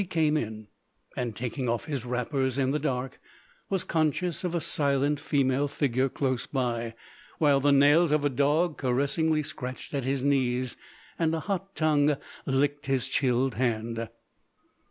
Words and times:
He 0.01 0.07
came 0.07 0.35
in, 0.35 0.65
and 1.15 1.35
taking 1.35 1.69
off 1.69 1.85
his 1.85 2.05
wrappers 2.05 2.57
in 2.57 2.71
the 2.71 2.79
dark, 2.79 3.19
was 3.69 3.83
conscious 3.83 4.43
of 4.43 4.55
a 4.55 4.59
silent 4.59 5.19
female 5.19 5.67
figure 5.67 6.09
close 6.09 6.47
by, 6.47 6.95
while 7.37 7.59
the 7.59 7.71
nails 7.71 8.11
of 8.11 8.25
a 8.25 8.29
dog 8.29 8.79
caressingly 8.79 9.43
scratched 9.43 9.93
at 9.93 10.03
his 10.03 10.23
knees, 10.23 10.75
and 11.19 11.35
a 11.35 11.41
hot 11.41 11.75
tongue 11.75 12.17
licked 12.47 12.87
his 12.87 13.07
chilled 13.07 13.53
hand. 13.53 14.09